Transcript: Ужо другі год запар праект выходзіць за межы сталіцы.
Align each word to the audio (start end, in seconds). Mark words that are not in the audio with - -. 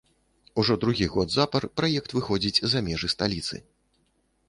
Ужо 0.61 0.77
другі 0.83 1.09
год 1.17 1.35
запар 1.35 1.69
праект 1.81 2.09
выходзіць 2.19 2.63
за 2.75 2.85
межы 2.91 3.15
сталіцы. 3.19 3.65